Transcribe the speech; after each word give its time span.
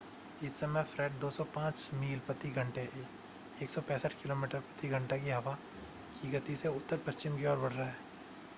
इस 0.39 0.53
समय 0.53 0.83
फ़्रेड 0.83 1.19
105 1.23 1.83
मील 1.93 2.19
प्रति 2.19 2.49
घंटे 2.53 2.87
165 3.57 4.13
किमी 4.15 4.47
प्रति 4.47 4.89
घंटा 4.89 5.17
की 5.17 5.29
हवा 5.29 5.53
की 6.15 6.31
गति 6.31 6.55
से 6.55 6.67
उत्तर-पश्चिम 6.71 7.37
की 7.37 7.45
ओर 7.45 7.57
बढ़ 7.59 7.73
रहा 7.73 7.87
है 7.87 7.95